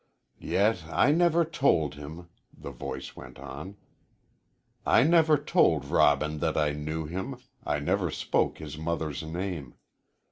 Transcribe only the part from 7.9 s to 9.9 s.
spoke his mother's name.